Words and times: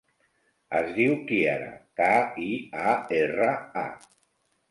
Es 0.79 0.87
diu 0.93 1.11
Kiara: 1.31 1.67
ca, 2.01 2.09
i, 2.45 2.49
a, 2.91 2.97
erra, 3.21 3.53
a. 3.85 3.87